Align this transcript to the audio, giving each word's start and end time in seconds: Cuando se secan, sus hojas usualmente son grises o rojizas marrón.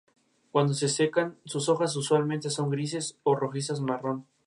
Cuando 0.51 0.73
se 0.73 0.89
secan, 0.89 1.37
sus 1.45 1.69
hojas 1.69 1.95
usualmente 1.95 2.49
son 2.49 2.71
grises 2.71 3.19
o 3.21 3.35
rojizas 3.35 3.81
marrón. 3.81 4.25